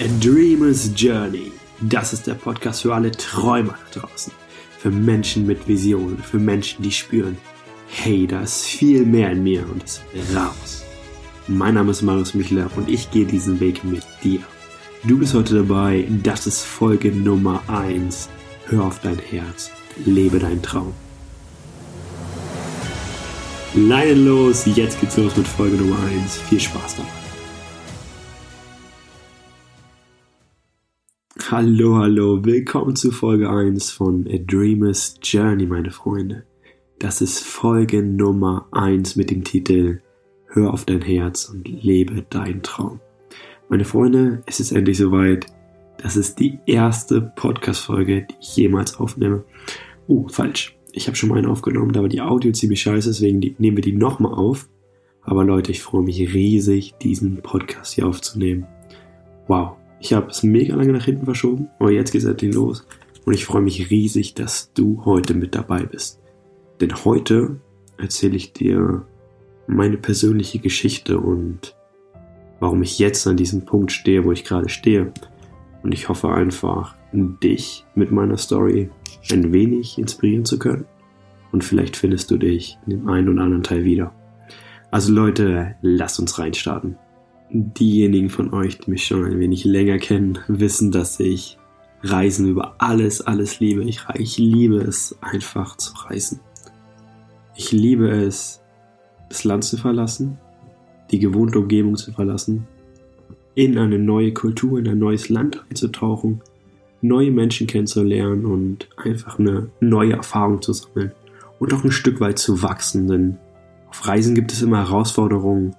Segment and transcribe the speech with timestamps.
[0.00, 1.52] A Dreamer's Journey.
[1.80, 4.32] Das ist der Podcast für alle Träumer da draußen.
[4.76, 7.36] Für Menschen mit Visionen, für Menschen, die spüren,
[7.86, 10.82] hey, da ist viel mehr in mir und es will raus.
[11.46, 14.40] Mein Name ist Marius Michler und ich gehe diesen Weg mit dir.
[15.04, 18.28] Du bist heute dabei, das ist Folge Nummer 1.
[18.66, 19.70] Hör auf dein Herz,
[20.04, 20.92] lebe deinen Traum.
[23.74, 26.36] Leinen los, jetzt geht's los mit Folge Nummer 1.
[26.48, 27.23] Viel Spaß dabei.
[31.56, 36.42] Hallo, hallo, willkommen zu Folge 1 von A Dreamer's Journey, meine Freunde.
[36.98, 40.00] Das ist Folge Nummer 1 mit dem Titel
[40.48, 42.98] Hör auf dein Herz und lebe deinen Traum.
[43.68, 45.46] Meine Freunde, es ist endlich soweit.
[45.98, 49.44] Das ist die erste Podcast-Folge, die ich jemals aufnehme.
[50.08, 50.76] Oh, falsch.
[50.90, 53.84] Ich habe schon mal eine aufgenommen, da war die Audio ziemlich scheiße, deswegen nehmen wir
[53.84, 54.68] die nochmal auf.
[55.22, 58.66] Aber Leute, ich freue mich riesig, diesen Podcast hier aufzunehmen.
[59.46, 62.86] Wow, ich habe es mega lange nach hinten verschoben, aber jetzt geht es endlich los.
[63.24, 66.20] Und ich freue mich riesig, dass du heute mit dabei bist.
[66.78, 67.58] Denn heute
[67.96, 69.06] erzähle ich dir
[69.66, 71.74] meine persönliche Geschichte und
[72.60, 75.10] warum ich jetzt an diesem Punkt stehe, wo ich gerade stehe.
[75.82, 78.90] Und ich hoffe einfach, dich mit meiner Story
[79.32, 80.84] ein wenig inspirieren zu können.
[81.50, 84.12] Und vielleicht findest du dich in dem einen oder anderen Teil wieder.
[84.90, 86.98] Also Leute, lasst uns reinstarten
[87.54, 91.56] diejenigen von euch, die mich schon ein wenig länger kennen, wissen, dass ich
[92.02, 93.84] Reisen über alles, alles liebe.
[93.84, 96.40] Ich, ich liebe es einfach zu reisen.
[97.54, 98.60] Ich liebe es,
[99.28, 100.38] das Land zu verlassen,
[101.12, 102.66] die gewohnte Umgebung zu verlassen,
[103.54, 106.42] in eine neue Kultur, in ein neues Land einzutauchen,
[107.00, 111.12] neue Menschen kennenzulernen und einfach eine neue Erfahrung zu sammeln
[111.60, 113.38] und auch ein Stück weit zu wachsen, denn
[113.88, 115.76] auf Reisen gibt es immer Herausforderungen,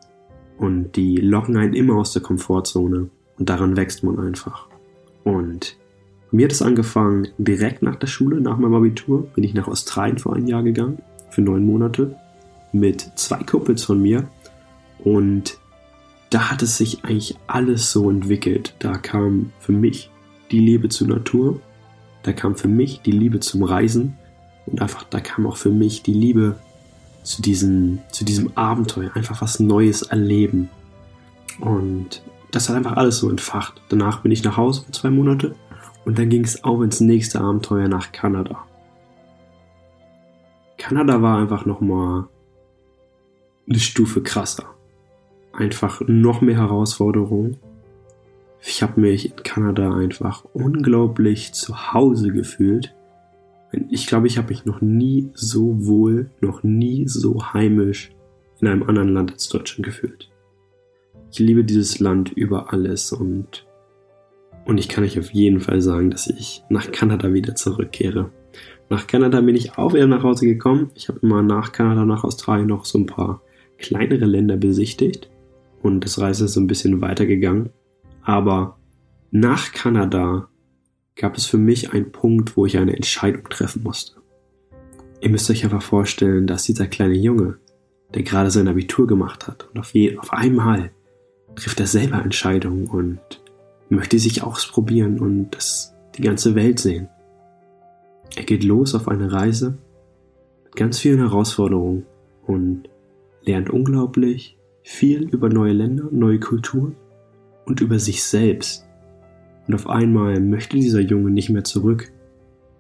[0.58, 4.68] und die locken einen immer aus der Komfortzone und daran wächst man einfach.
[5.24, 5.78] Und
[6.32, 10.18] mir hat es angefangen, direkt nach der Schule, nach meinem Abitur, bin ich nach Australien
[10.18, 11.00] vor ein Jahr gegangen,
[11.30, 12.16] für neun Monate,
[12.72, 14.28] mit zwei Kumpels von mir.
[15.00, 15.58] Und
[16.30, 18.76] da hat es sich eigentlich alles so entwickelt.
[18.80, 20.10] Da kam für mich
[20.52, 21.60] die Liebe zur Natur,
[22.24, 24.18] da kam für mich die Liebe zum Reisen
[24.66, 26.58] und einfach da kam auch für mich die Liebe
[27.26, 30.70] zu diesem, zu diesem Abenteuer, einfach was Neues erleben.
[31.60, 32.22] Und
[32.52, 33.82] das hat einfach alles so entfacht.
[33.90, 35.56] Danach bin ich nach Hause für zwei Monate
[36.06, 38.64] und dann ging es auch ins nächste Abenteuer nach Kanada.
[40.78, 42.26] Kanada war einfach nochmal
[43.68, 44.66] eine Stufe krasser.
[45.52, 47.58] Einfach noch mehr Herausforderungen.
[48.62, 52.94] Ich habe mich in Kanada einfach unglaublich zu Hause gefühlt
[53.90, 58.12] ich glaube, ich habe mich noch nie so wohl, noch nie so heimisch
[58.62, 60.30] in einem anderen Land als Deutschland gefühlt.
[61.32, 63.66] Ich liebe dieses Land über alles und,
[64.66, 68.32] und ich kann euch auf jeden Fall sagen, dass ich nach Kanada wieder zurückkehre.
[68.90, 70.92] Nach Kanada bin ich auch wieder nach Hause gekommen.
[70.94, 73.42] Ich habe immer nach Kanada, nach Australien noch so ein paar
[73.78, 75.30] kleinere Länder besichtigt
[75.82, 77.70] und das Reise ist so ein bisschen weitergegangen.
[78.24, 78.78] Aber
[79.32, 80.48] nach Kanada
[81.16, 84.16] gab es für mich einen Punkt, wo ich eine Entscheidung treffen musste.
[85.22, 87.58] Ihr müsst euch einfach vorstellen, dass dieser kleine Junge,
[88.14, 90.92] der gerade sein Abitur gemacht hat und auf, je, auf einmal
[91.56, 93.20] trifft er selber Entscheidungen und
[93.90, 97.08] möchte sich ausprobieren und das, die ganze Welt sehen.
[98.36, 99.78] Er geht los auf eine Reise
[100.66, 102.06] mit ganz vielen Herausforderungen
[102.46, 102.90] und
[103.44, 106.96] lernt unglaublich viel über neue Länder, neue Kulturen
[107.66, 108.85] und über sich selbst
[109.68, 112.12] und auf einmal möchte dieser Junge nicht mehr zurück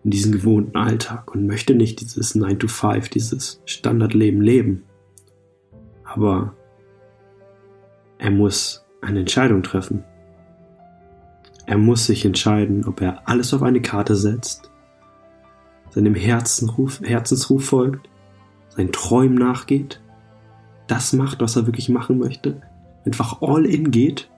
[0.03, 4.83] in diesen gewohnten Alltag und möchte nicht dieses 9 to 5, dieses Standardleben leben.
[6.03, 6.53] Aber
[8.19, 10.03] er muss eine Entscheidung treffen.
[11.65, 14.69] Er muss sich entscheiden, ob er alles auf eine Karte setzt,
[15.89, 18.07] seinem Herzensruf, Herzensruf folgt,
[18.69, 20.01] seinen Träumen nachgeht,
[20.87, 22.61] das macht, was er wirklich machen möchte,
[23.05, 24.29] einfach all in geht,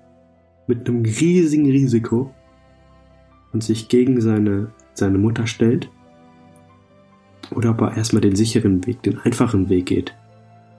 [0.68, 2.34] mit einem riesigen Risiko
[3.54, 5.90] und sich gegen seine, seine Mutter stellt.
[7.56, 10.14] Oder ob er erstmal den sicheren Weg, den einfachen Weg geht,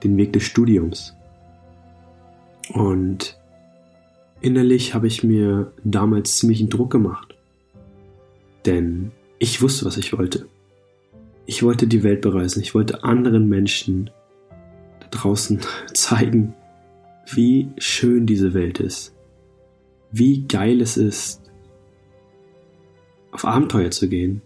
[0.03, 1.15] den Weg des Studiums.
[2.73, 3.39] Und
[4.41, 7.35] innerlich habe ich mir damals ziemlich Druck gemacht.
[8.65, 10.47] Denn ich wusste, was ich wollte.
[11.45, 12.61] Ich wollte die Welt bereisen.
[12.61, 14.11] Ich wollte anderen Menschen
[14.99, 15.61] da draußen
[15.93, 16.53] zeigen,
[17.33, 19.15] wie schön diese Welt ist.
[20.11, 21.38] Wie geil es ist,
[23.31, 24.41] auf Abenteuer zu gehen.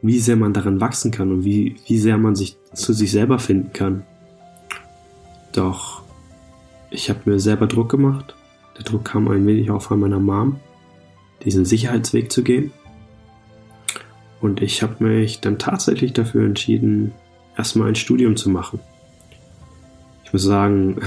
[0.00, 3.38] Wie sehr man daran wachsen kann und wie, wie sehr man sich zu sich selber
[3.38, 4.04] finden kann.
[5.52, 6.02] Doch
[6.90, 8.34] ich habe mir selber Druck gemacht.
[8.76, 10.60] Der Druck kam ein wenig auch von meiner Mom,
[11.44, 12.72] diesen Sicherheitsweg zu gehen.
[14.40, 17.12] Und ich habe mich dann tatsächlich dafür entschieden,
[17.56, 18.78] erstmal ein Studium zu machen.
[20.24, 21.00] Ich muss sagen,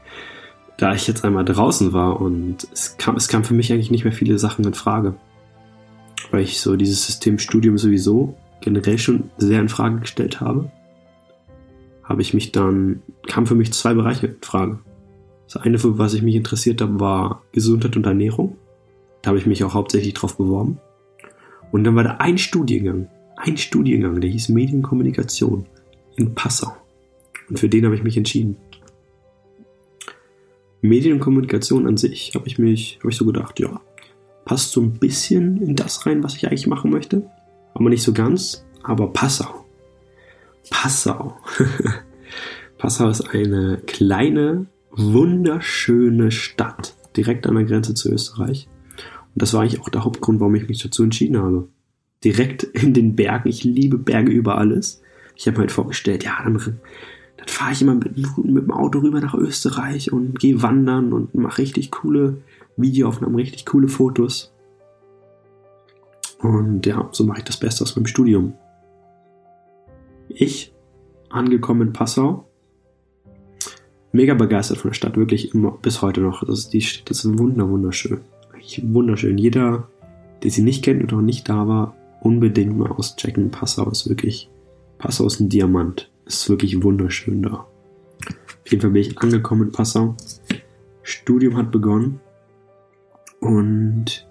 [0.78, 4.04] da ich jetzt einmal draußen war und es kam, es kam für mich eigentlich nicht
[4.04, 5.14] mehr viele Sachen in Frage.
[6.32, 10.72] Weil ich so dieses System Studium sowieso generell schon sehr in Frage gestellt habe,
[12.02, 14.80] habe ich mich dann, kam für mich zwei Bereiche in Frage.
[15.46, 18.56] Das eine, für was ich mich interessiert habe, war Gesundheit und Ernährung.
[19.20, 20.80] Da habe ich mich auch hauptsächlich drauf beworben.
[21.70, 25.66] Und dann war da ein Studiengang, ein Studiengang, der hieß Medienkommunikation
[26.16, 26.74] in Passau.
[27.48, 28.56] Und für den habe ich mich entschieden.
[30.80, 33.80] Medienkommunikation an sich habe ich mich, habe ich so gedacht, ja,
[34.44, 37.30] passt so ein bisschen in das rein, was ich eigentlich machen möchte.
[37.74, 39.64] Aber nicht so ganz, aber Passau.
[40.70, 41.36] Passau.
[42.78, 48.68] Passau ist eine kleine, wunderschöne Stadt direkt an der Grenze zu Österreich.
[49.34, 51.68] Und das war eigentlich auch der Hauptgrund, warum ich mich dazu entschieden habe.
[52.24, 53.48] Direkt in den Bergen.
[53.48, 55.02] Ich liebe Berge über alles.
[55.36, 59.00] Ich habe mir halt vorgestellt, ja, dann, dann fahre ich immer mit, mit dem Auto
[59.00, 62.38] rüber nach Österreich und gehe wandern und mache richtig coole
[62.76, 64.52] Videoaufnahmen, richtig coole Fotos.
[66.40, 68.54] Und ja, so mache ich das Beste aus meinem Studium.
[70.28, 70.74] Ich,
[71.30, 72.46] angekommen in Passau,
[74.12, 76.44] mega begeistert von der Stadt, wirklich immer bis heute noch.
[76.44, 78.20] Das ist, die Stadt ist wunder, wunderschön.
[78.82, 79.38] Wunderschön.
[79.38, 79.88] Jeder,
[80.42, 83.50] der sie nicht kennt oder noch nicht da war, unbedingt mal auschecken.
[83.50, 84.48] Passau ist wirklich,
[84.98, 86.10] Passau ist ein Diamant.
[86.26, 87.66] Ist wirklich wunderschön da.
[88.64, 90.16] Auf jeden Fall bin ich angekommen in Passau.
[91.02, 92.20] Studium hat begonnen.
[93.42, 94.24] Und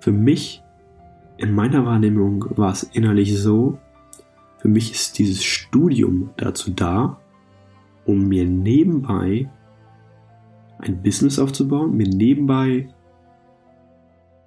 [0.00, 0.62] für mich
[1.36, 3.78] in meiner Wahrnehmung war es innerlich so,
[4.58, 7.20] für mich ist dieses Studium dazu da,
[8.04, 9.48] um mir nebenbei
[10.78, 12.88] ein Business aufzubauen, mir nebenbei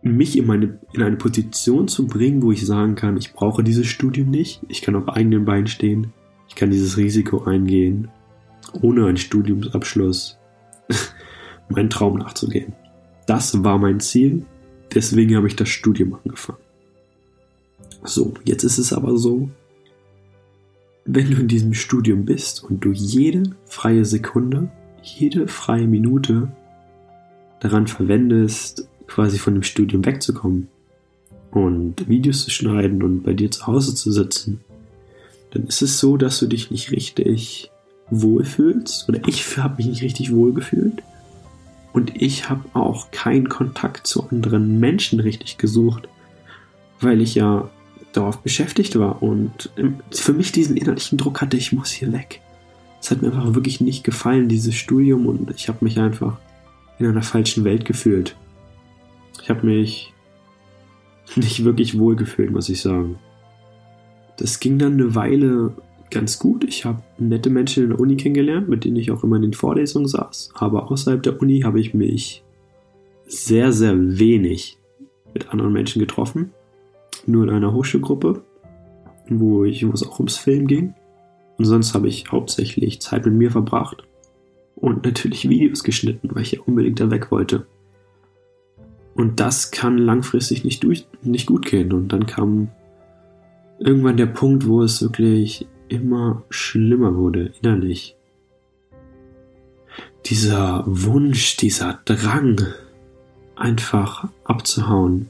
[0.02, 3.88] mich in, meine, in eine Position zu bringen, wo ich sagen kann, ich brauche dieses
[3.88, 6.14] Studium nicht, ich kann auf eigenen Beinen stehen,
[6.50, 8.10] ich kann dieses Risiko eingehen,
[8.82, 10.40] ohne einen Studiumsabschluss
[11.70, 12.74] meinen Traum nachzugehen.
[13.28, 14.46] Das war mein Ziel,
[14.96, 16.60] deswegen habe ich das Studium angefangen.
[18.04, 19.50] So, jetzt ist es aber so,
[21.04, 24.70] wenn du in diesem Studium bist und du jede freie Sekunde,
[25.04, 26.52] jede freie Minute
[27.60, 30.70] daran verwendest, quasi von dem Studium wegzukommen
[31.52, 34.62] und Videos zu schneiden und bei dir zu Hause zu sitzen,
[35.52, 37.72] dann ist es so, dass du dich nicht richtig
[38.10, 41.04] wohlfühlst oder ich habe mich nicht richtig wohlgefühlt
[41.94, 46.08] und ich habe auch keinen Kontakt zu anderen Menschen richtig gesucht,
[47.00, 47.70] weil ich ja
[48.14, 49.72] darauf beschäftigt war und
[50.12, 52.42] für mich diesen innerlichen Druck hatte, ich muss hier weg.
[53.02, 56.38] Es hat mir einfach wirklich nicht gefallen, dieses Studium und ich habe mich einfach
[57.00, 58.36] in einer falschen Welt gefühlt.
[59.42, 60.14] Ich habe mich
[61.36, 63.18] nicht wirklich wohl gefühlt, muss ich sagen.
[64.38, 65.74] Das ging dann eine Weile
[66.10, 66.64] ganz gut.
[66.64, 69.54] Ich habe nette Menschen in der Uni kennengelernt, mit denen ich auch immer in den
[69.54, 70.52] Vorlesungen saß.
[70.56, 72.44] Aber außerhalb der Uni habe ich mich
[73.26, 74.78] sehr, sehr wenig
[75.34, 76.52] mit anderen Menschen getroffen
[77.28, 78.42] nur in einer Hochschulgruppe,
[79.30, 80.94] wo, ich, wo es auch ums Film ging.
[81.58, 84.04] Und sonst habe ich hauptsächlich Zeit mit mir verbracht
[84.76, 87.66] und natürlich Videos geschnitten, weil ich ja unbedingt da weg wollte.
[89.16, 91.92] Und das kann langfristig nicht, durch, nicht gut gehen.
[91.92, 92.70] Und dann kam
[93.80, 98.16] irgendwann der Punkt, wo es wirklich immer schlimmer wurde, innerlich.
[100.26, 102.62] Dieser Wunsch, dieser Drang,
[103.56, 105.30] einfach abzuhauen,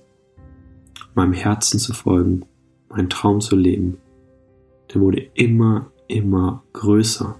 [1.15, 2.45] meinem Herzen zu folgen,
[2.89, 3.97] meinen Traum zu leben,
[4.93, 7.39] der wurde immer, immer größer.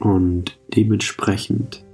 [0.00, 1.84] Und dementsprechend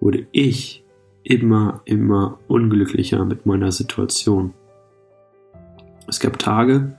[0.00, 0.84] wurde ich
[1.22, 4.52] immer, immer unglücklicher mit meiner Situation.
[6.06, 6.98] Es gab Tage,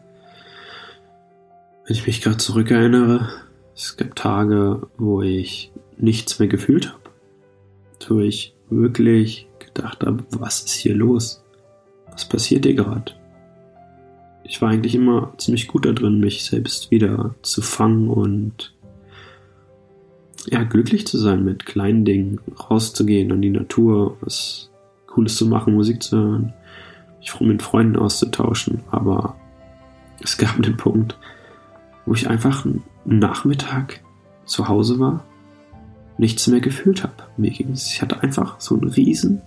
[1.85, 3.29] wenn ich mich gerade zurückerinnere,
[3.75, 6.99] es gab Tage, wo ich nichts mehr gefühlt habe.
[8.07, 11.45] Wo ich wirklich gedacht habe, was ist hier los?
[12.15, 13.11] was passiert dir gerade?
[14.43, 18.73] Ich war eigentlich immer ziemlich gut da drin, mich selbst wieder zu fangen und
[20.47, 22.39] ja, glücklich zu sein mit kleinen Dingen,
[22.69, 24.69] rauszugehen an die Natur, was
[25.07, 26.53] Cooles zu machen, Musik zu hören,
[27.19, 28.81] mich mit Freunden auszutauschen.
[28.91, 29.35] Aber
[30.23, 31.17] es gab den Punkt,
[32.05, 34.01] wo ich einfach einen Nachmittag
[34.45, 35.23] zu Hause war,
[36.17, 37.13] nichts mehr gefühlt habe.
[37.37, 39.41] Ich hatte einfach so einen riesen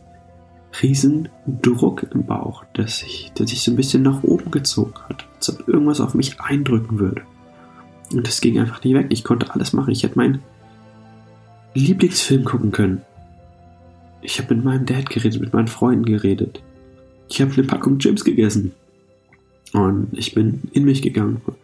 [0.83, 5.27] riesen Druck im Bauch, der sich, der sich so ein bisschen nach oben gezogen hat,
[5.37, 7.23] als ob irgendwas auf mich eindrücken würde.
[8.13, 9.07] Und das ging einfach nicht weg.
[9.11, 9.91] Ich konnte alles machen.
[9.91, 10.43] Ich hätte meinen
[11.75, 13.03] Lieblingsfilm gucken können.
[14.23, 16.63] Ich habe mit meinem Dad geredet, mit meinen Freunden geredet.
[17.29, 18.73] Ich habe eine Packung Chips gegessen.
[19.73, 21.57] Und ich bin in mich gegangen und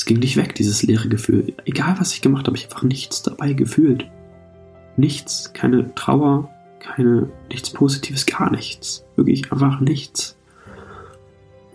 [0.00, 1.52] es ging nicht weg, dieses leere Gefühl.
[1.66, 4.08] Egal was ich gemacht habe, ich einfach nichts dabei gefühlt.
[4.96, 9.04] Nichts, keine Trauer, keine, nichts Positives, gar nichts.
[9.16, 10.38] Wirklich einfach nichts.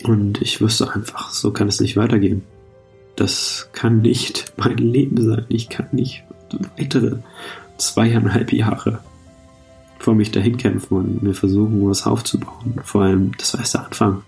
[0.05, 2.41] Und ich wusste einfach, so kann es nicht weitergehen.
[3.15, 5.45] Das kann nicht mein Leben sein.
[5.49, 6.23] Ich kann nicht
[6.79, 7.17] weitere
[7.77, 9.01] zweieinhalb Jahre
[9.99, 12.81] vor mich dahin kämpfen und mir versuchen, was aufzubauen.
[12.83, 14.23] Vor allem, das war erst der Anfang.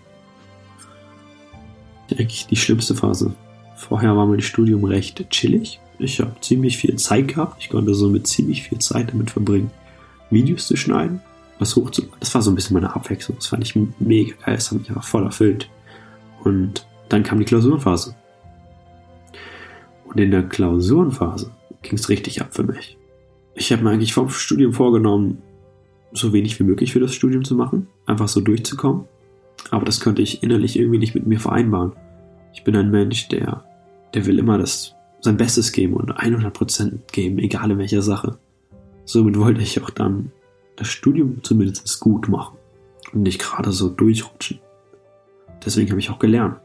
[2.11, 3.33] Eigentlich die schlimmste Phase.
[3.77, 5.79] Vorher war mein Studium recht chillig.
[5.99, 7.57] Ich habe ziemlich viel Zeit gehabt.
[7.61, 9.69] Ich konnte somit ziemlich viel Zeit damit verbringen,
[10.31, 11.21] Videos zu schneiden,
[11.59, 12.17] was hochzuladen.
[12.19, 13.37] Das war so ein bisschen meine Abwechslung.
[13.37, 14.55] Das fand ich mega geil.
[14.55, 15.69] Das hat mich einfach voll erfüllt.
[16.43, 18.15] Und dann kam die Klausurenphase.
[20.05, 21.51] Und in der Klausurenphase
[21.83, 22.97] ging es richtig ab für mich.
[23.53, 25.43] Ich habe mir eigentlich vom Studium vorgenommen,
[26.13, 29.05] so wenig wie möglich für das Studium zu machen, einfach so durchzukommen.
[29.69, 31.91] Aber das konnte ich innerlich irgendwie nicht mit mir vereinbaren.
[32.53, 33.63] Ich bin ein Mensch, der,
[34.13, 38.37] der will immer das, sein Bestes geben und 100% geben, egal in welcher Sache.
[39.05, 40.31] Somit wollte ich auch dann
[40.75, 42.57] das Studium zumindest gut machen
[43.13, 44.59] und nicht gerade so durchrutschen.
[45.65, 46.57] Deswegen habe ich auch gelernt.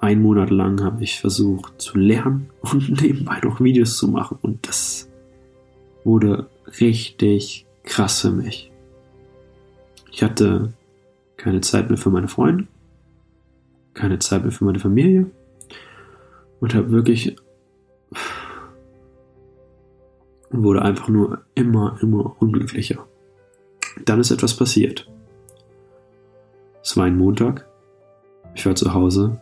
[0.00, 4.66] Ein Monat lang habe ich versucht zu lernen und nebenbei noch Videos zu machen und
[4.66, 5.08] das
[6.04, 6.48] wurde
[6.80, 8.70] richtig krass für mich.
[10.10, 10.72] Ich hatte
[11.36, 12.66] keine Zeit mehr für meine Freunde,
[13.94, 15.30] keine Zeit mehr für meine Familie
[16.60, 17.36] und habe wirklich
[20.50, 23.06] wurde einfach nur immer, immer unglücklicher.
[24.04, 25.10] Dann ist etwas passiert.
[26.82, 27.68] Es war ein Montag.
[28.54, 29.40] Ich war zu Hause.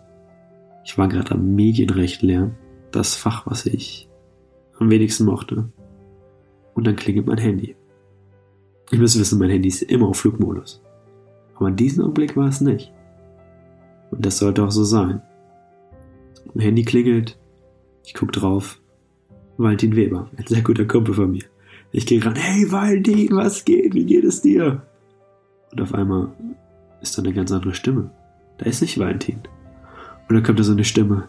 [0.84, 2.56] Ich war gerade am Medienrecht lernen.
[2.90, 4.08] Das Fach, was ich
[4.78, 5.68] am wenigsten mochte.
[6.74, 7.76] Und dann klingelt mein Handy.
[8.90, 10.82] Ich muss wissen, mein Handy ist immer auf Flugmodus.
[11.54, 12.92] Aber in diesem Augenblick war es nicht.
[14.10, 15.22] Und das sollte auch so sein.
[16.54, 17.38] Mein Handy klingelt.
[18.04, 18.80] Ich gucke drauf.
[19.56, 21.44] Valentin Weber, ein sehr guter Kumpel von mir.
[21.92, 23.94] Ich gehe ran, hey Valentin, was geht?
[23.94, 24.82] Wie geht es dir?
[25.70, 26.32] Und auf einmal
[27.02, 28.10] ist da eine ganz andere Stimme.
[28.58, 29.40] Da ist nicht Valentin.
[30.28, 31.28] Und dann kommt da so eine Stimme.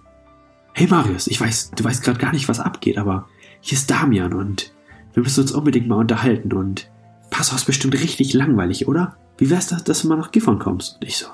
[0.73, 3.27] Hey Marius, ich weiß, du weißt gerade gar nicht, was abgeht, aber
[3.59, 4.73] hier ist Damian und
[5.13, 6.89] wir müssen uns unbedingt mal unterhalten und
[7.29, 9.17] Passau ist bestimmt richtig langweilig, oder?
[9.37, 10.97] Wie wär's das, dass du mal nach Gifhorn kommst?
[11.01, 11.27] Und ich so,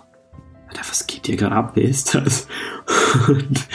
[0.67, 1.71] Alter, was geht hier gerade ab?
[1.75, 2.47] Wer ist das?
[3.27, 3.67] Und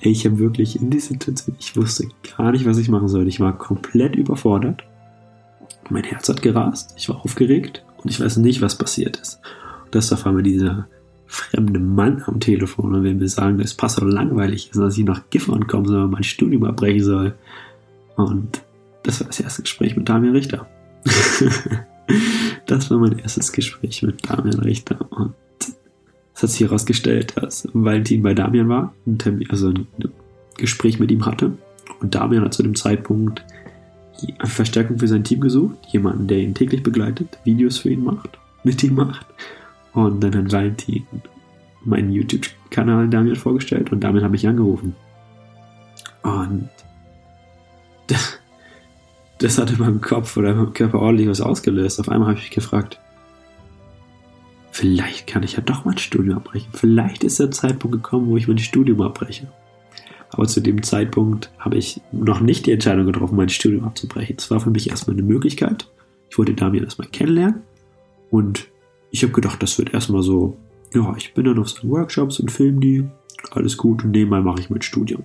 [0.00, 3.26] ich habe wirklich in dieser Situation, ich wusste gar nicht, was ich machen soll.
[3.28, 4.84] Ich war komplett überfordert.
[5.90, 9.40] Mein Herz hat gerast, ich war aufgeregt und ich weiß nicht, was passiert ist.
[9.84, 10.88] Und das ist auf einmal dieser
[11.26, 15.22] fremde Mann am Telefon und will mir sagen, dass Passau langweilig ist, dass ich nach
[15.30, 17.34] Gifhorn kommen soll, mein Studium abbrechen soll.
[18.16, 18.62] Und
[19.02, 20.66] das war das erste Gespräch mit Damian Richter.
[22.66, 25.06] das war mein erstes Gespräch mit Damian Richter.
[25.10, 25.34] Und
[26.36, 28.94] es hat sich herausgestellt, dass Valentin bei Damian war,
[29.48, 29.86] also ein
[30.58, 31.56] Gespräch mit ihm hatte.
[32.00, 33.42] Und Damian hat zu dem Zeitpunkt
[34.38, 35.78] eine Verstärkung für sein Team gesucht.
[35.88, 39.26] Jemanden, der ihn täglich begleitet, Videos für ihn macht, mit ihm macht.
[39.94, 41.06] Und dann hat Valentin
[41.84, 44.94] meinen YouTube-Kanal Damian vorgestellt und Damian habe ich angerufen.
[46.22, 46.68] Und
[49.38, 51.98] das hat in meinem Kopf oder in meinem Körper ordentlich was ausgelöst.
[51.98, 52.98] Auf einmal habe ich mich gefragt,
[54.76, 56.68] vielleicht kann ich ja doch mein Studium abbrechen.
[56.72, 59.48] Vielleicht ist der Zeitpunkt gekommen, wo ich mein Studium abbreche.
[60.30, 64.36] Aber zu dem Zeitpunkt habe ich noch nicht die Entscheidung getroffen, mein Studium abzubrechen.
[64.38, 65.88] Es war für mich erstmal eine Möglichkeit.
[66.30, 67.62] Ich wollte Damian erstmal kennenlernen.
[68.30, 68.68] Und
[69.10, 70.56] ich habe gedacht, das wird erstmal so,
[70.92, 73.04] ja, ich bin dann auf seinen Workshops und filme die.
[73.50, 75.24] Alles gut und nebenbei mache ich mein Studium.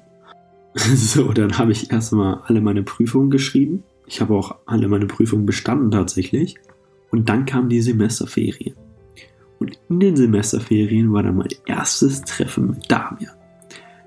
[0.75, 5.45] so, dann habe ich erstmal alle meine Prüfungen geschrieben ich habe auch alle meine Prüfungen
[5.45, 6.55] bestanden tatsächlich.
[7.11, 8.75] Und dann kamen die Semesterferien.
[9.61, 13.35] Und in den Semesterferien war dann mein erstes Treffen mit Damian.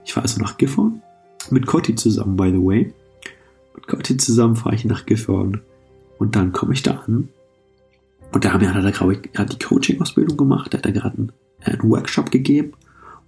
[0.05, 1.01] Ich war also nach Gifhorn,
[1.49, 2.93] mit Cotti zusammen, by the way.
[3.77, 5.61] Mit Cotti zusammen fahre ich nach Gifhorn.
[6.19, 7.29] Und dann komme ich da an.
[8.33, 11.33] Und Damian hat da gerade die Coaching-Ausbildung gemacht, hat da gerade einen,
[11.63, 12.73] einen Workshop gegeben.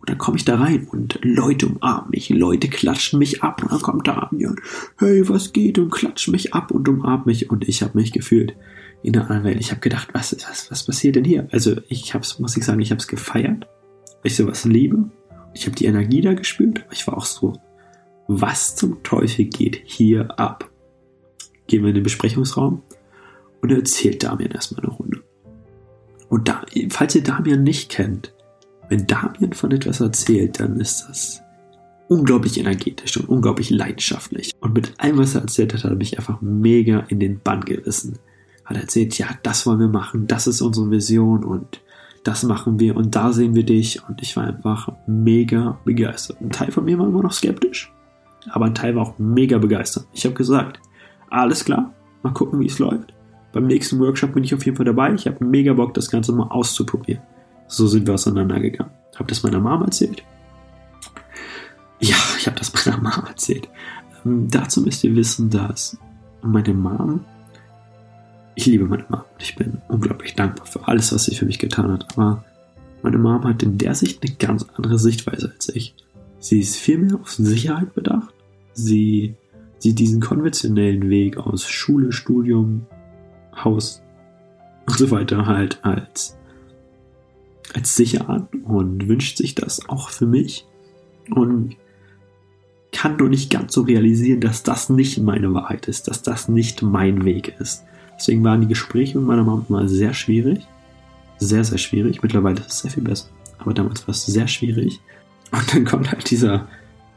[0.07, 3.73] Und dann komme ich da rein und Leute umarmen mich, Leute klatschen mich ab und
[3.73, 4.55] dann kommt da Amion,
[4.99, 5.81] hey, was geht?
[5.81, 8.55] Und klatschen mich ab und umarmen mich und ich habe mich gefühlt
[9.03, 9.59] in einer anderen Welt.
[9.59, 11.49] Ich habe gedacht, was, was, was passiert denn hier?
[11.51, 13.67] Also ich habe muss ich sagen, ich habe es gefeiert,
[14.23, 15.11] weil ich sowas liebe.
[15.55, 17.55] Ich habe die Energie da gespürt, aber ich war auch so,
[18.29, 20.71] was zum Teufel geht hier ab?
[21.67, 22.81] Gehen wir in den Besprechungsraum
[23.61, 25.25] und er erzählt Damian erstmal eine Runde.
[26.29, 28.36] Und da, falls ihr Damian nicht kennt,
[28.88, 31.43] wenn Damien von etwas erzählt, dann ist das
[32.09, 34.52] unglaublich energetisch und unglaublich leidenschaftlich.
[34.61, 37.61] Und mit allem, was er erzählt hat, hat er mich einfach mega in den Bann
[37.61, 38.19] gerissen.
[38.64, 41.81] hat erzählt, ja, das wollen wir machen, das ist unsere Vision und
[42.25, 44.02] das machen wir und da sehen wir dich.
[44.09, 46.40] Und ich war einfach mega begeistert.
[46.40, 47.93] Ein Teil von mir war immer noch skeptisch,
[48.50, 50.07] aber ein Teil war auch mega begeistert.
[50.12, 50.81] Ich habe gesagt,
[51.31, 53.14] alles klar, mal gucken, wie es läuft.
[53.52, 55.14] Beim nächsten Workshop bin ich auf jeden Fall dabei.
[55.14, 57.23] Ich habe mega Bock, das Ganze mal auszuprobieren.
[57.69, 58.93] So sind wir auseinandergegangen.
[59.17, 60.23] Habe das meiner Mom erzählt.
[62.01, 63.69] Ja, ich habe das meiner Mom erzählt.
[64.25, 65.97] Ähm, dazu müsst ihr wissen, dass
[66.43, 67.25] meine Mom
[68.57, 71.59] ich liebe meine Mom und ich bin unglaublich dankbar für alles, was sie für mich
[71.59, 72.07] getan hat.
[72.17, 72.43] Aber
[73.03, 75.95] meine Mom hat in der Sicht eine ganz andere Sichtweise als ich.
[76.41, 78.35] Sie ist viel mehr auf Sicherheit bedacht.
[78.73, 79.37] Sie
[79.79, 82.87] sieht diesen konventionellen Weg aus Schule, Studium,
[83.63, 84.03] Haus
[84.87, 86.39] und so weiter halt als,
[87.75, 90.67] als sicher an und wünscht sich das auch für mich
[91.31, 91.77] und
[92.93, 96.83] kann nur nicht ganz so realisieren, dass das nicht meine Wahrheit ist, dass das nicht
[96.83, 97.85] mein Weg ist.
[98.19, 100.67] Deswegen waren die Gespräche mit meiner Mom immer sehr schwierig.
[101.39, 102.23] Sehr, sehr schwierig.
[102.23, 103.29] Mittlerweile ist es sehr viel besser.
[103.59, 105.01] Aber damals war es sehr schwierig.
[105.53, 106.67] Und dann kommt halt dieser,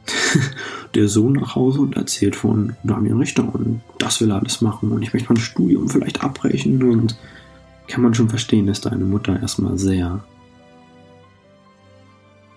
[0.96, 4.92] der Sohn nach Hause und erzählt von Damian Richter und das will er alles machen
[4.92, 7.18] und ich möchte mein Studium vielleicht abbrechen und
[7.88, 10.24] kann man schon verstehen, dass deine Mutter erstmal sehr,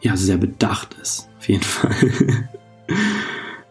[0.02, 1.28] ja, sehr bedacht ist.
[1.38, 2.48] Auf jeden Fall.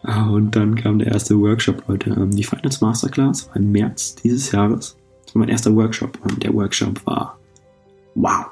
[0.02, 2.10] Ah, und dann kam der erste Workshop, Leute.
[2.10, 4.96] Ähm, die Finance Masterclass war im März dieses Jahres.
[5.24, 7.38] Das war mein erster Workshop und der Workshop war
[8.14, 8.46] wow.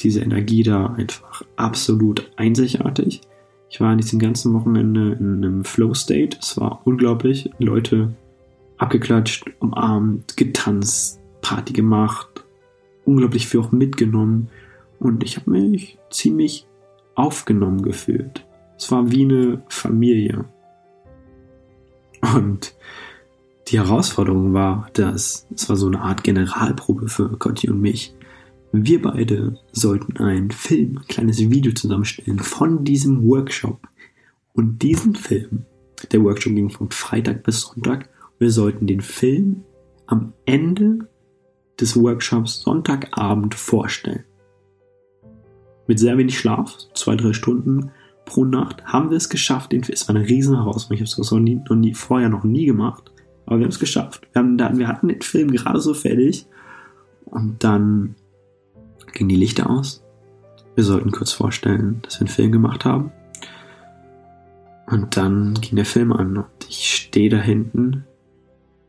[0.00, 3.22] Diese Energie da einfach absolut einzigartig.
[3.70, 6.38] Ich war an diesem ganzen Wochenende in einem Flow-State.
[6.40, 7.50] Es war unglaublich.
[7.58, 8.14] Leute
[8.76, 12.44] abgeklatscht, umarmt, getanzt, Party gemacht,
[13.04, 14.48] unglaublich viel auch mitgenommen.
[14.98, 16.66] Und ich habe mich ziemlich
[17.14, 18.46] aufgenommen gefühlt.
[18.76, 20.44] Es war wie eine Familie.
[22.34, 22.74] Und
[23.68, 28.14] die Herausforderung war, dass es war so eine Art Generalprobe für Gotti und mich.
[28.72, 33.80] Wir beide sollten einen Film, ein kleines Video zusammenstellen von diesem Workshop.
[34.54, 35.64] Und diesen Film,
[36.10, 39.62] der Workshop ging von Freitag bis Sonntag, wir sollten den Film
[40.06, 41.08] am Ende
[41.80, 44.24] des Workshops Sonntagabend vorstellen.
[45.92, 47.90] Mit sehr wenig Schlaf, zwei, drei Stunden,
[48.24, 49.74] pro Nacht haben wir es geschafft.
[49.74, 51.04] Es war eine riesen Herausforderung.
[51.04, 53.12] Ich habe es noch nie, noch nie, vorher noch nie gemacht.
[53.44, 54.26] Aber wir haben es geschafft.
[54.32, 56.46] Wir, haben wir hatten den Film gerade so fertig.
[57.26, 58.14] Und dann
[59.12, 60.02] gingen die Lichter aus.
[60.76, 63.12] Wir sollten kurz vorstellen, dass wir einen Film gemacht haben.
[64.86, 68.06] Und dann ging der Film an und ich stehe da hinten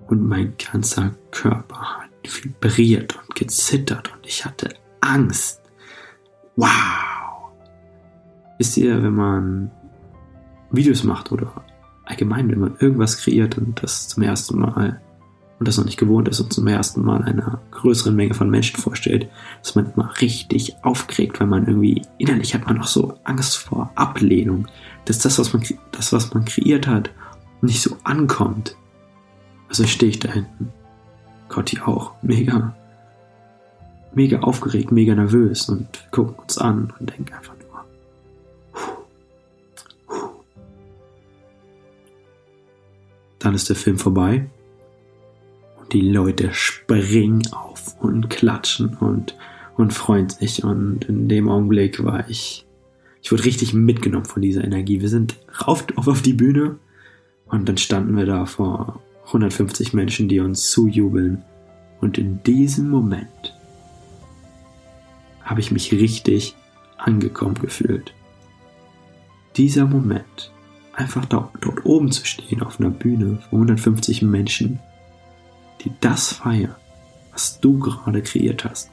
[0.07, 4.69] und mein ganzer Körper hat vibriert und gezittert und ich hatte
[5.01, 5.62] Angst.
[6.55, 7.51] Wow!
[8.57, 9.71] Wisst ihr, wenn man
[10.71, 11.51] Videos macht oder
[12.05, 15.01] allgemein, wenn man irgendwas kreiert und das zum ersten Mal
[15.59, 18.79] und das noch nicht gewohnt ist und zum ersten Mal einer größeren Menge von Menschen
[18.79, 19.29] vorstellt,
[19.61, 23.91] ist man immer richtig aufgeregt, weil man irgendwie innerlich hat man noch so Angst vor
[23.95, 24.67] Ablehnung,
[25.05, 27.11] dass das, was man, das, was man kreiert hat,
[27.61, 28.75] nicht so ankommt.
[29.69, 30.71] Also stehe ich da hinten.
[31.49, 32.13] Cotti auch.
[32.21, 32.75] Mega,
[34.15, 37.53] mega aufgeregt, mega nervös und gucken uns an und denken einfach
[43.43, 44.45] Dann ist der Film vorbei
[45.77, 49.35] und die Leute springen auf und klatschen und,
[49.75, 50.63] und freuen sich.
[50.63, 52.65] Und in dem Augenblick war ich,
[53.21, 55.01] ich wurde richtig mitgenommen von dieser Energie.
[55.01, 55.35] Wir sind
[55.67, 56.77] rauf auf, auf die Bühne
[57.47, 61.43] und dann standen wir da vor 150 Menschen, die uns zujubeln.
[61.99, 63.57] Und in diesem Moment
[65.43, 66.55] habe ich mich richtig
[66.97, 68.13] angekommen gefühlt.
[69.55, 70.51] Dieser Moment
[70.93, 74.79] einfach dort, dort oben zu stehen auf einer Bühne vor 150 Menschen,
[75.81, 76.75] die das feiern,
[77.31, 78.89] was du gerade kreiert hast,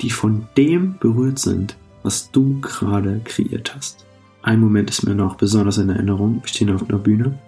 [0.00, 4.06] die von dem berührt sind, was du gerade kreiert hast.
[4.42, 6.40] Ein Moment ist mir noch besonders in Erinnerung.
[6.42, 7.38] Wir stehen auf einer Bühne.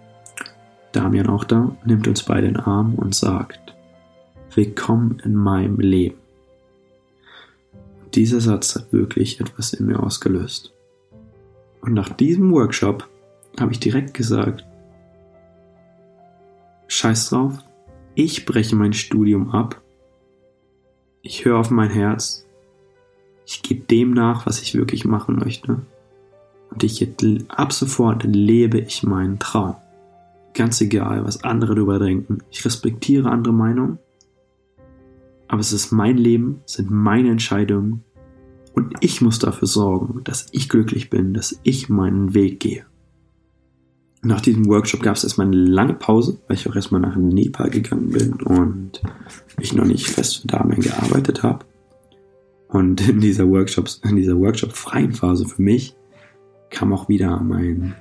[0.93, 3.75] Damian auch da, nimmt uns beide in den Arm und sagt,
[4.55, 6.22] Willkommen in meinem Leben.
[8.15, 10.75] Dieser Satz hat wirklich etwas in mir ausgelöst.
[11.81, 13.09] Und nach diesem Workshop
[13.59, 14.65] habe ich direkt gesagt,
[16.87, 17.59] scheiß drauf,
[18.15, 19.81] ich breche mein Studium ab,
[21.23, 22.47] ich höre auf mein Herz,
[23.47, 25.81] ich gebe dem nach, was ich wirklich machen möchte.
[26.71, 27.07] Und ich
[27.49, 29.77] ab sofort lebe ich meinen Traum.
[30.55, 32.39] Ganz egal, was andere darüber denken.
[32.51, 33.99] Ich respektiere andere Meinungen.
[35.53, 38.03] Aber es ist mein Leben, sind meine Entscheidungen.
[38.73, 42.87] Und ich muss dafür sorgen, dass ich glücklich bin, dass ich meinen Weg gehe.
[44.23, 47.69] Nach diesem Workshop gab es erstmal eine lange Pause, weil ich auch erstmal nach Nepal
[47.69, 49.03] gegangen bin und
[49.61, 51.67] ich noch nicht fest da mehr gearbeitet habe.
[52.69, 55.95] Und in dieser Workshops, in dieser Workshop-freien Phase für mich
[56.71, 57.95] kam auch wieder mein,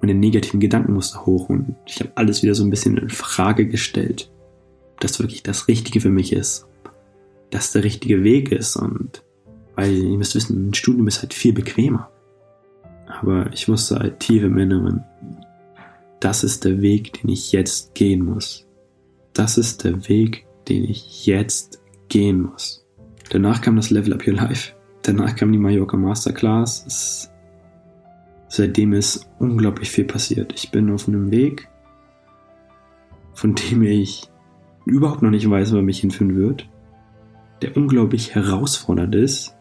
[0.00, 4.30] meine negativen Gedankenmuster hoch und ich habe alles wieder so ein bisschen in Frage gestellt,
[4.92, 6.68] ob das wirklich das Richtige für mich ist,
[7.52, 9.22] dass der richtige Weg ist und
[9.76, 12.10] weil ihr müsst wissen, ein Studium ist halt viel bequemer.
[13.06, 15.04] Aber ich wusste halt tief im Inneren,
[16.18, 18.66] das ist der Weg, den ich jetzt gehen muss.
[19.32, 22.86] Das ist der Weg, den ich jetzt gehen muss.
[23.30, 24.72] Danach kam das Level Up Your Life.
[25.02, 26.84] Danach kam die Mallorca Masterclass.
[26.86, 27.30] Es,
[28.48, 30.52] seitdem ist unglaublich viel passiert.
[30.54, 31.68] Ich bin auf einem Weg,
[33.34, 34.30] von dem ich
[34.84, 36.68] überhaupt noch nicht weiß, wo er mich hinführen wird,
[37.62, 39.54] der unglaublich herausfordernd ist,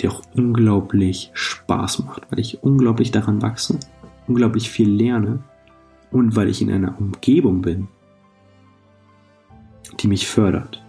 [0.00, 3.78] der auch unglaublich Spaß macht, weil ich unglaublich daran wachse,
[4.26, 5.40] unglaublich viel lerne
[6.10, 7.88] und weil ich in einer Umgebung bin,
[9.98, 10.82] die mich fördert.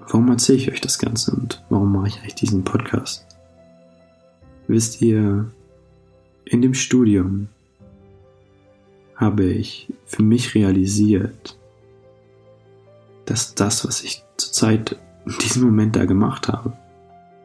[0.00, 3.26] Warum erzähle ich euch das Ganze und warum mache ich eigentlich diesen Podcast?
[4.68, 5.50] Wisst ihr,
[6.44, 7.48] in dem Studium
[9.16, 11.58] habe ich für mich realisiert,
[13.24, 16.72] dass das, was ich zurzeit in diesem Moment da gemacht habe,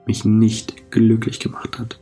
[0.05, 1.99] mich nicht glücklich gemacht hat.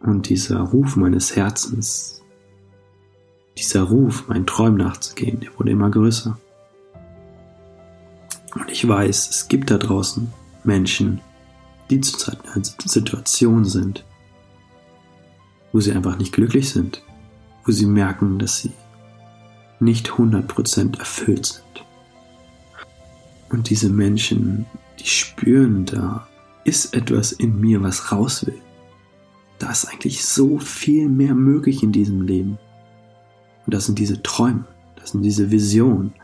[0.00, 2.22] Und dieser Ruf meines Herzens,
[3.56, 6.38] dieser Ruf, meinen Träumen nachzugehen, der wurde immer größer.
[8.54, 10.30] Und ich weiß, es gibt da draußen
[10.64, 11.20] Menschen,
[11.88, 14.04] die zurzeit in einer Situation sind,
[15.72, 17.02] wo sie einfach nicht glücklich sind,
[17.64, 18.72] wo sie merken, dass sie
[19.80, 21.84] nicht 100% erfüllt sind.
[23.52, 24.66] Und diese Menschen,
[24.98, 26.26] die spüren, da
[26.64, 28.60] ist etwas in mir, was raus will.
[29.58, 32.58] Da ist eigentlich so viel mehr möglich in diesem Leben.
[33.66, 34.64] Und das sind diese Träume,
[34.96, 36.14] das sind diese Visionen.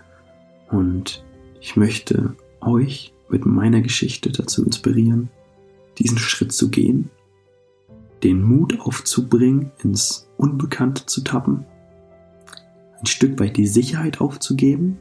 [0.70, 1.24] Und
[1.60, 5.28] ich möchte euch mit meiner Geschichte dazu inspirieren,
[5.98, 7.10] diesen Schritt zu gehen,
[8.22, 11.64] den Mut aufzubringen, ins Unbekannte zu tappen,
[12.98, 14.98] ein Stück weit die Sicherheit aufzugeben.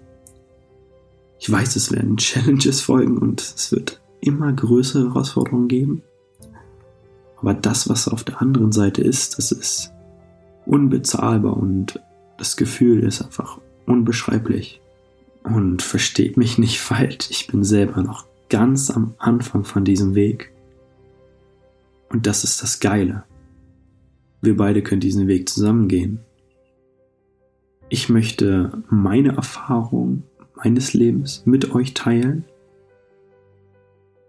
[1.39, 6.03] Ich weiß, es werden Challenges folgen und es wird immer größere Herausforderungen geben.
[7.39, 9.93] Aber das, was auf der anderen Seite ist, das ist
[10.65, 11.99] unbezahlbar und
[12.37, 14.81] das Gefühl ist einfach unbeschreiblich.
[15.43, 20.51] Und versteht mich nicht falsch, ich bin selber noch ganz am Anfang von diesem Weg.
[22.09, 23.23] Und das ist das Geile.
[24.41, 26.19] Wir beide können diesen Weg zusammengehen.
[27.89, 30.23] Ich möchte meine Erfahrung
[30.57, 32.45] meines Lebens mit euch teilen,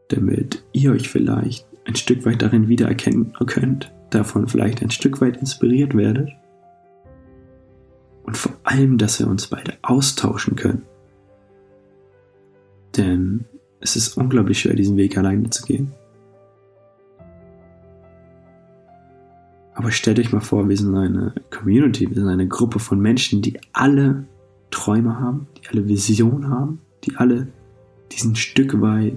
[0.09, 5.39] damit ihr euch vielleicht ein Stück weit darin wiedererkennen könnt, davon vielleicht ein Stück weit
[5.39, 6.31] inspiriert werdet
[8.25, 10.83] und vor allem, dass wir uns beide austauschen können.
[12.97, 13.47] Denn
[13.81, 15.93] es ist unglaublich schwer, diesen Weg alleine zu gehen.
[19.75, 23.41] Aber stellt euch mal vor, wir sind eine Community, wir sind eine Gruppe von Menschen,
[23.41, 24.25] die alle
[24.71, 27.49] Träume haben, die alle Visionen haben, die alle
[28.13, 29.15] diesen Stück weit,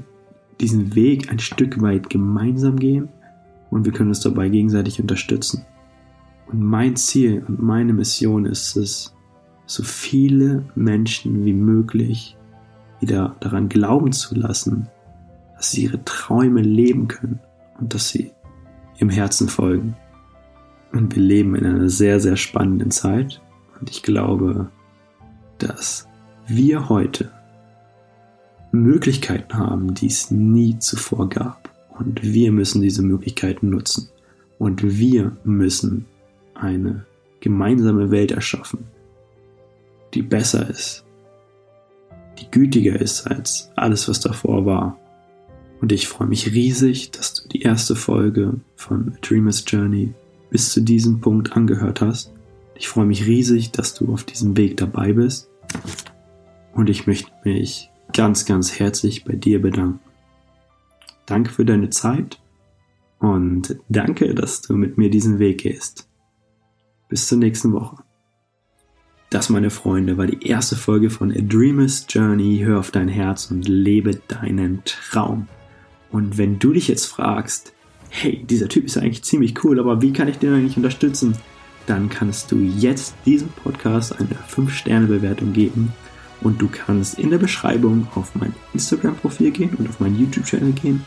[0.60, 3.10] diesen Weg ein Stück weit gemeinsam gehen
[3.70, 5.66] und wir können uns dabei gegenseitig unterstützen.
[6.52, 9.16] Und mein Ziel und meine Mission ist es,
[9.66, 12.36] so viele Menschen wie möglich
[13.00, 14.90] wieder daran glauben zu lassen,
[15.56, 17.40] dass sie ihre Träume leben können
[17.80, 18.32] und dass sie
[18.98, 19.96] ihrem Herzen folgen.
[20.92, 23.42] Und wir leben in einer sehr, sehr spannenden Zeit
[23.80, 24.70] und ich glaube,
[25.62, 26.08] dass
[26.48, 27.32] wir heute
[28.72, 31.70] Möglichkeiten haben, die es nie zuvor gab.
[31.98, 34.10] Und wir müssen diese Möglichkeiten nutzen.
[34.58, 36.06] Und wir müssen
[36.54, 37.06] eine
[37.40, 38.86] gemeinsame Welt erschaffen,
[40.14, 41.04] die besser ist,
[42.40, 44.98] die gütiger ist als alles, was davor war.
[45.82, 50.14] Und ich freue mich riesig, dass du die erste Folge von Dreamer's Journey
[50.52, 52.32] bis zu diesem Punkt angehört hast.
[52.76, 55.51] Ich freue mich riesig, dass du auf diesem Weg dabei bist.
[56.74, 60.00] Und ich möchte mich ganz, ganz herzlich bei dir bedanken.
[61.26, 62.42] Danke für deine Zeit
[63.20, 66.10] und danke, dass du mit mir diesen Weg gehst.
[67.08, 68.04] Bis zur nächsten Woche.
[69.30, 72.62] Das, meine Freunde, war die erste Folge von A Dreamer's Journey.
[72.66, 75.48] Hör auf dein Herz und lebe deinen Traum.
[76.12, 77.74] Und wenn du dich jetzt fragst,
[78.10, 81.38] hey, dieser Typ ist eigentlich ziemlich cool, aber wie kann ich den eigentlich unterstützen?
[81.92, 85.92] Dann kannst du jetzt diesem Podcast eine 5-Sterne-Bewertung geben
[86.40, 91.04] und du kannst in der Beschreibung auf mein Instagram-Profil gehen und auf meinen YouTube-Channel gehen,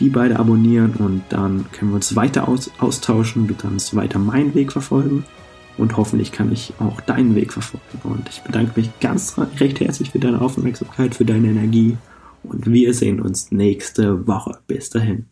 [0.00, 3.46] die beide abonnieren und dann können wir uns weiter aus austauschen.
[3.46, 5.26] Du kannst weiter meinen Weg verfolgen
[5.76, 7.84] und hoffentlich kann ich auch deinen Weg verfolgen.
[8.02, 11.98] Und ich bedanke mich ganz recht herzlich für deine Aufmerksamkeit, für deine Energie
[12.42, 14.60] und wir sehen uns nächste Woche.
[14.66, 15.26] Bis dahin.